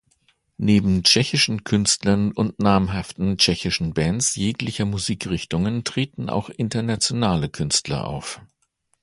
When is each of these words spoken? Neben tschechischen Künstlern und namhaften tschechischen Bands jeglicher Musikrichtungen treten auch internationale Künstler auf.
Neben 0.57 1.03
tschechischen 1.03 1.63
Künstlern 1.63 2.31
und 2.31 2.57
namhaften 2.57 3.37
tschechischen 3.37 3.93
Bands 3.93 4.33
jeglicher 4.33 4.85
Musikrichtungen 4.85 5.83
treten 5.83 6.27
auch 6.27 6.49
internationale 6.49 7.49
Künstler 7.49 8.07
auf. 8.07 8.41